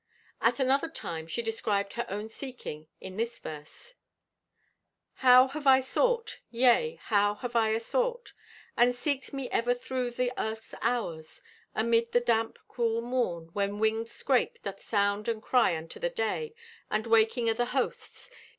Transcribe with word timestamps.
At 0.41 0.59
another 0.59 0.89
time 0.89 1.27
she 1.27 1.43
described 1.43 1.93
her 1.93 2.07
own 2.09 2.27
seeking 2.27 2.87
in 2.99 3.17
this 3.17 3.37
verse: 3.37 3.93
How 5.21 5.47
have 5.49 5.67
I 5.67 5.79
sought! 5.79 6.39
Yea, 6.49 6.95
how 7.03 7.35
have 7.35 7.55
I 7.55 7.69
asought, 7.69 8.33
And 8.75 8.95
seeked 8.95 9.31
me 9.31 9.47
ever 9.51 9.75
through 9.75 10.09
the 10.09 10.33
earth's 10.39 10.73
hours, 10.81 11.43
Amid 11.75 12.13
the 12.13 12.19
damp, 12.19 12.57
cool 12.67 13.03
moon, 13.03 13.51
when 13.53 13.77
winged 13.77 14.09
scrape 14.09 14.57
Doth 14.63 14.81
sound 14.81 15.27
and 15.27 15.39
cry 15.39 15.77
unto 15.77 15.99
the 15.99 16.09
day 16.09 16.55
The 16.89 17.07
waking 17.07 17.47
o' 17.47 17.53
the 17.53 17.65
hosts! 17.65 18.31